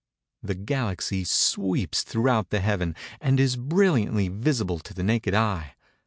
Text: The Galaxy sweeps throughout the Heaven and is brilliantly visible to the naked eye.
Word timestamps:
The 0.41 0.55
Galaxy 0.55 1.23
sweeps 1.23 2.01
throughout 2.01 2.49
the 2.49 2.59
Heaven 2.59 2.95
and 3.19 3.39
is 3.39 3.55
brilliantly 3.55 4.29
visible 4.29 4.79
to 4.79 4.95
the 4.95 5.03
naked 5.03 5.35
eye. 5.35 5.75